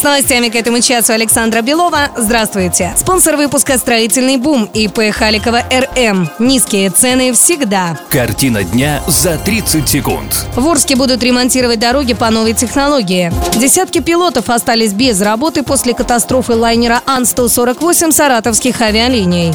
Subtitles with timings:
[0.00, 2.08] С новостями к этому часу Александра Белова.
[2.16, 2.94] Здравствуйте.
[2.96, 6.26] Спонсор выпуска «Строительный бум» ИП Халикова РМ.
[6.38, 8.00] Низкие цены всегда.
[8.08, 10.46] Картина дня за 30 секунд.
[10.56, 13.30] В Орске будут ремонтировать дороги по новой технологии.
[13.56, 19.52] Десятки пилотов остались без работы после катастрофы лайнера Ан-148 саратовских авиалиний.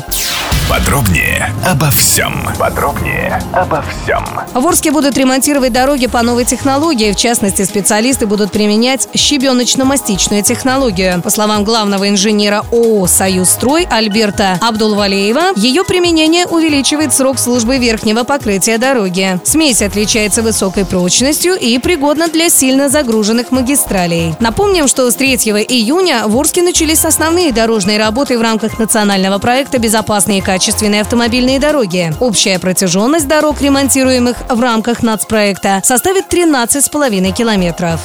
[0.67, 2.43] Подробнее обо всем.
[2.57, 4.25] Подробнее обо всем.
[4.51, 7.11] В Орске будут ремонтировать дороги по новой технологии.
[7.11, 11.21] В частности, специалисты будут применять щебеночно-мастичную технологию.
[11.21, 18.79] По словам главного инженера ООО «Союзстрой» Альберта Абдулвалеева, ее применение увеличивает срок службы верхнего покрытия
[18.79, 19.39] дороги.
[19.43, 24.33] Смесь отличается высокой прочностью и пригодна для сильно загруженных магистралей.
[24.39, 25.35] Напомним, что с 3
[25.69, 31.59] июня в Орске начались основные дорожные работы в рамках национального проекта «Безопасные и качественные автомобильные
[31.59, 32.13] дороги».
[32.21, 37.99] Общая протяженность дорог, ремонтируемых в рамках нацпроекта, составит 13,5 километров.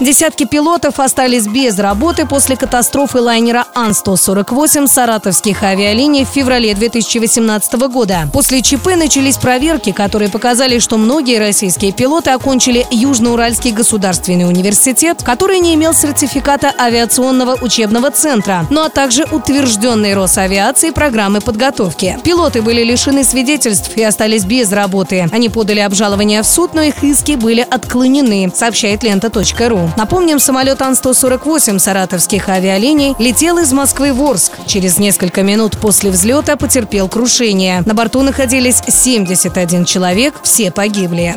[0.00, 8.28] Десятки пилотов остались без работы после катастрофы лайнера Ан-148 саратовских авиалиний в феврале 2018 года.
[8.32, 15.58] После ЧП начались проверки, которые показали, что многие российские пилоты окончили Южноуральский государственный университет, который
[15.58, 22.16] не имел сертификата авиационного учебного центра, ну а также утвержденной Росавиацией программы подготовки.
[22.22, 25.28] Пилоты были лишены свидетельств и остались без работы.
[25.32, 29.87] Они подали обжалование в суд, но их иски были отклонены, сообщает лента.ру.
[29.96, 34.52] Напомним, самолет Ан-148 саратовских авиалиний летел из Москвы в Орск.
[34.66, 37.82] Через несколько минут после взлета потерпел крушение.
[37.86, 41.36] На борту находились 71 человек, все погибли.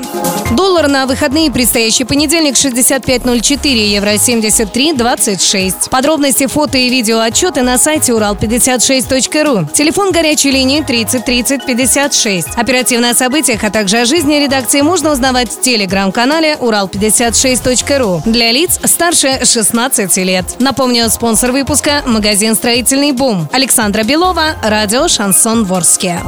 [0.51, 5.89] Доллар на выходные предстоящий понедельник 65.04, евро 73.26.
[5.89, 9.69] Подробности, фото и видео отчеты на сайте урал56.ру.
[9.73, 12.47] Телефон горячей линии 30 30 56.
[12.55, 18.79] Оперативно о событиях, а также о жизни редакции можно узнавать в телеграм-канале урал56.ру для лиц
[18.85, 20.55] старше 16 лет.
[20.57, 23.47] Напомню, спонсор выпуска– магазин «Строительный бум».
[23.53, 26.19] Александра Белова, радио «Шансон Ворске».